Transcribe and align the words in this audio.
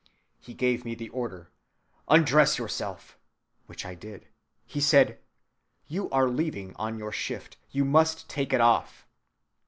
He 0.39 0.55
gave 0.55 0.83
me 0.83 0.95
the 0.95 1.09
order, 1.09 1.51
'Undress 2.07 2.57
yourself,' 2.57 3.19
which 3.67 3.85
I 3.85 3.93
did. 3.93 4.25
He 4.65 4.81
said, 4.81 5.19
'You 5.85 6.09
are 6.09 6.27
leaving 6.27 6.75
on 6.77 6.97
your 6.97 7.11
shift; 7.11 7.57
you 7.69 7.85
must 7.85 8.27
take 8.27 8.51
it 8.51 8.61
off. 8.61 9.05